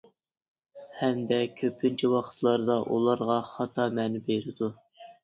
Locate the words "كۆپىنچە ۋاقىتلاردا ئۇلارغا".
1.59-3.37